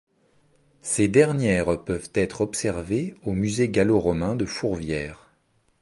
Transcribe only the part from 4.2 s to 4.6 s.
de